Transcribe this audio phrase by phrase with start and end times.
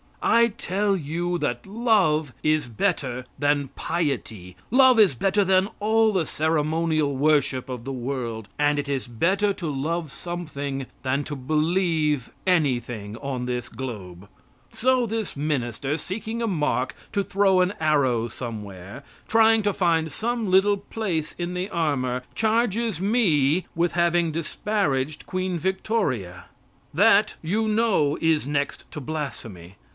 [0.23, 6.25] I tell you that love is better than piety, love is better than all the
[6.25, 12.31] ceremonial worship of the world, and it is better to love something than to believe
[12.47, 14.27] anything on this globe.
[14.71, 20.49] So this minister, seeking a mark to throw an arrow somewhere trying to find some
[20.49, 26.45] little place in the armor charges me with having disparaged Queen Victoria.
[26.93, 29.77] That you know is next to blasphemy.